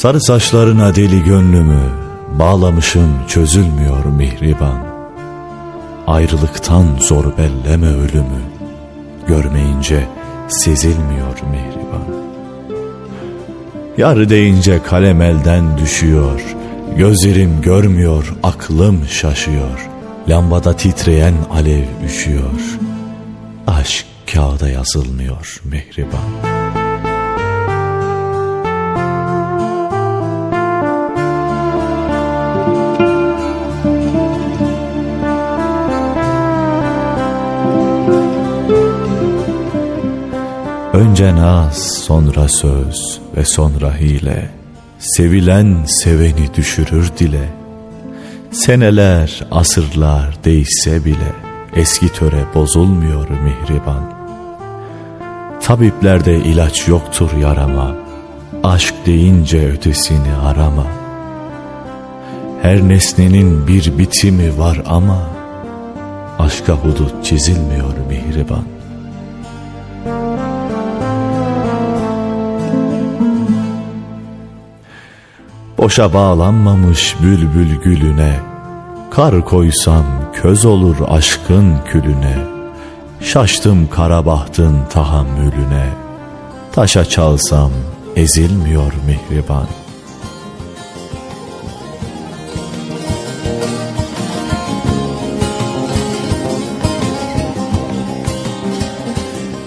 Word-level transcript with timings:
Sarı 0.00 0.20
saçlarına 0.20 0.94
deli 0.94 1.24
gönlümü 1.24 1.80
Bağlamışım 2.38 3.26
çözülmüyor 3.28 4.04
mihriban. 4.04 4.78
Ayrılıktan 6.06 6.86
zor 7.00 7.24
belleme 7.38 7.86
ölümü 7.86 8.42
Görmeyince 9.26 10.08
sezilmiyor 10.48 11.40
mihriban. 11.50 12.02
Yar 13.98 14.28
deyince 14.28 14.82
kalem 14.82 15.22
elden 15.22 15.78
düşüyor 15.78 16.40
Gözlerim 16.96 17.62
görmüyor 17.62 18.34
aklım 18.42 19.06
şaşıyor. 19.08 19.88
Lambada 20.28 20.76
titreyen 20.76 21.34
alev 21.50 21.84
üşüyor 22.06 22.78
Aşk 23.66 24.06
kağıda 24.32 24.68
yazılmıyor 24.68 25.60
mihriban 25.64 26.60
Önce 41.20 41.36
naz, 41.36 41.78
sonra 41.78 42.48
söz 42.48 43.20
ve 43.36 43.44
sonra 43.44 43.96
hile. 43.96 44.50
Sevilen 44.98 45.84
seveni 45.86 46.54
düşürür 46.54 47.10
dile. 47.18 47.48
Seneler, 48.50 49.46
asırlar 49.50 50.44
değişse 50.44 51.04
bile 51.04 51.32
eski 51.76 52.08
töre 52.08 52.44
bozulmuyor 52.54 53.28
mihriban. 53.28 54.12
Tabiplerde 55.62 56.36
ilaç 56.36 56.88
yoktur 56.88 57.30
yarama, 57.42 57.94
aşk 58.64 58.94
deyince 59.06 59.68
ötesini 59.68 60.34
arama. 60.44 60.86
Her 62.62 62.88
nesnenin 62.88 63.66
bir 63.66 63.98
bitimi 63.98 64.58
var 64.58 64.82
ama 64.86 65.18
aşka 66.38 66.72
hudut 66.72 67.24
çizilmiyor 67.24 67.94
mihriban. 68.08 68.79
Boşa 75.80 76.12
bağlanmamış 76.12 77.16
bülbül 77.22 77.76
gülüne. 77.76 78.40
Kar 79.10 79.44
koysam 79.44 80.04
köz 80.32 80.64
olur 80.64 80.96
aşkın 81.08 81.74
külüne. 81.86 82.38
Şaştım 83.20 83.88
kara 83.90 84.26
bahtın 84.26 84.78
tahammülüne. 84.90 85.86
Taşa 86.72 87.04
çalsam 87.04 87.70
ezilmiyor 88.16 88.92
mihriban. 89.06 89.66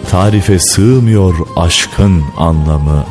Tarife 0.09 0.59
sığmıyor 0.59 1.35
aşkın 1.55 2.23
anlamı. 2.37 3.05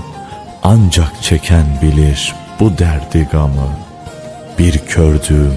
Ancak 0.63 1.23
çeken 1.23 1.67
bilir 1.83 2.42
bu 2.63 2.79
derdi 2.79 3.29
gamı 3.33 3.69
Bir 4.59 4.79
kördüğüm 4.79 5.55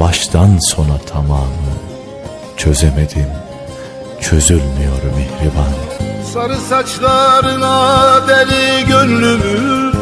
baştan 0.00 0.58
sona 0.60 0.98
tamamı. 0.98 1.72
Çözemedim 2.56 3.28
çözülmüyor 4.20 5.02
mihriban. 5.16 5.72
Sarı 6.32 6.56
saçlarına 6.56 8.28
deli 8.28 8.86
gönlümü 8.86 9.92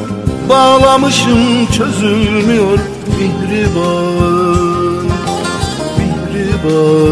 Bağlamışım 0.49 1.67
çözülmüyor 1.67 2.79
mihriban 3.07 5.05
Mihriban. 5.99 7.11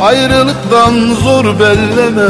Ayrılıktan 0.00 1.14
zor 1.24 1.44
belleme 1.60 2.28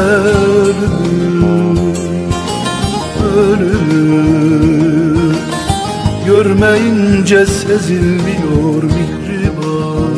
Görmeyince 6.58 7.46
sezilmiyor 7.46 8.82
mihriban 8.82 10.10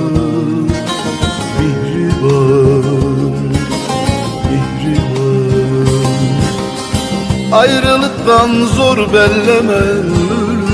Mihriban 1.61 2.85
Mihriban. 4.51 5.87
Ayrılıktan 7.53 8.67
zor 8.77 9.13
belleme 9.13 9.73
ölümü 9.73 10.67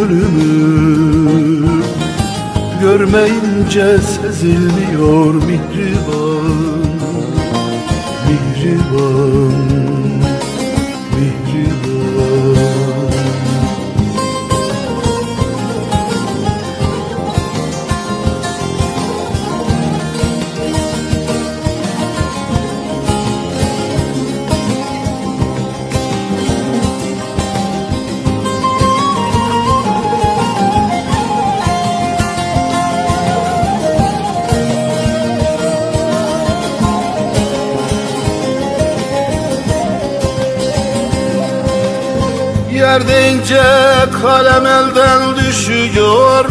Ölümü. 0.00 1.82
Görmeyince 2.80 3.98
sezilmiyor 3.98 5.34
mihriban 5.34 6.27
Deyince 42.88 43.62
kalem 44.22 44.66
elden 44.66 45.36
düşüyor 45.36 46.44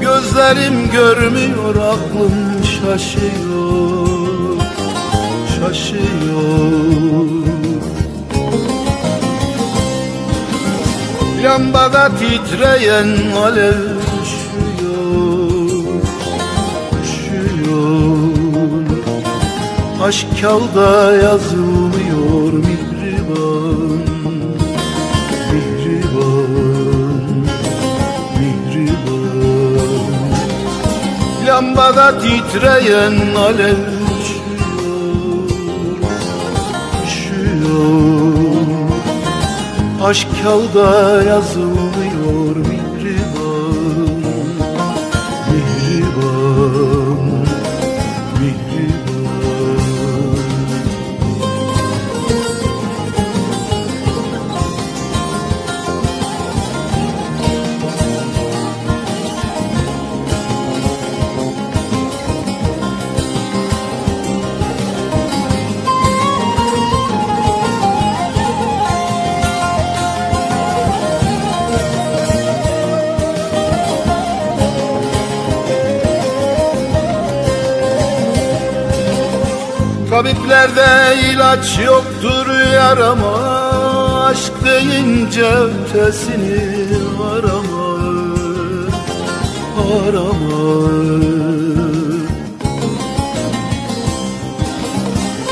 Gözlerim 0.00 0.90
görmüyor 0.90 1.76
aklım 1.76 2.34
şaşıyor 2.64 4.08
Şaşıyor. 5.58 6.72
Lambada 11.42 12.10
titreyen 12.18 13.08
alev 13.44 13.80
üşüyor 14.22 15.82
Üşüyor 17.02 18.32
Aşk 20.04 20.26
kağıda 20.40 21.16
yazılmıyor 21.16 22.52
mihriban 22.52 22.91
Lambada 31.46 32.18
titreyen 32.18 33.34
alev 33.36 33.76
üşüyor 37.06 38.32
Aşk 40.04 40.28
kağıda 40.42 41.22
yazılmıyor 41.22 42.56
mihriban 42.56 43.41
Tabiplerde 80.12 81.16
ilaç 81.32 81.78
yoktur 81.86 82.46
yarama 82.74 83.36
Aşk 84.24 84.52
deyince 84.64 85.44
ötesini 85.44 86.60
arama 87.22 87.92
Arama 89.78 90.90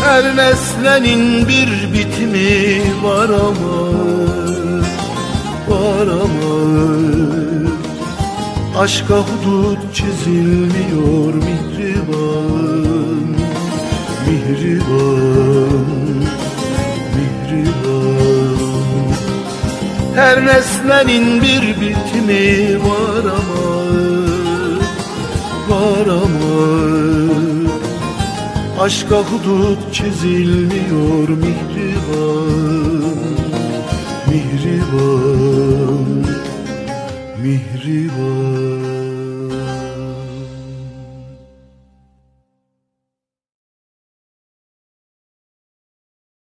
Her 0.01 0.37
nesnenin 0.37 1.49
bir 1.49 1.93
bitimi 1.93 2.83
var 3.05 3.29
ama 3.29 3.91
Var 5.69 6.07
ama 6.07 6.55
Aşka 8.81 9.15
hudut 9.15 9.95
çizilmiyor 9.95 11.35
mihriban 11.35 11.60
Mihriban 14.31 15.87
Mihriban. 17.15 18.59
Her 20.15 20.47
nesnenin 20.47 21.43
bir 21.43 21.81
bitimi 21.81 22.79
var 22.85 23.25
ama 23.39 23.71
Var 25.69 26.07
ama. 26.07 26.61
Aşka 28.81 29.17
hudut 29.17 29.95
çizilmiyor 29.95 31.29
mihriban 31.29 32.51
Mihriban 34.29 36.07
Mihriban 37.43 38.30